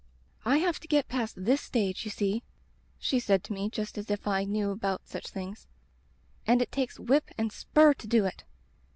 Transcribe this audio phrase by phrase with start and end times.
[0.45, 2.41] "'I have to get past this stage, you see,'
[2.97, 5.67] she said to me, just as if I knew about such things,
[6.47, 8.43] *and it takes whip and spur to do it.